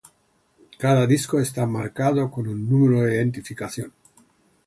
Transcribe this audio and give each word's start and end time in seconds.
Cada 0.79 1.05
disco 1.05 1.39
está 1.39 1.67
marcado 1.67 2.31
con 2.31 2.47
un 2.47 2.67
número 2.67 3.01
de 3.01 3.17
identificación. 3.17 3.93